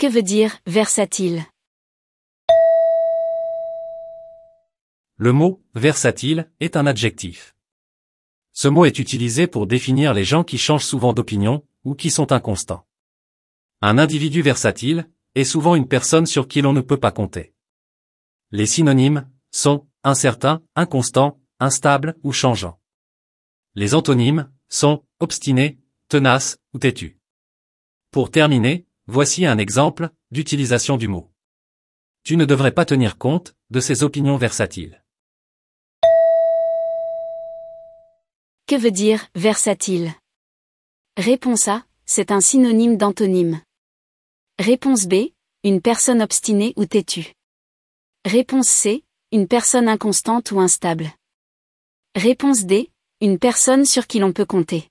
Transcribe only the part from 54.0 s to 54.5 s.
qui l'on peut